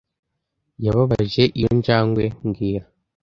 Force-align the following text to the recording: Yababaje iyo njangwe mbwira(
Yababaje 0.83 1.43
iyo 1.57 1.69
njangwe 1.79 2.23
mbwira( 2.47 2.85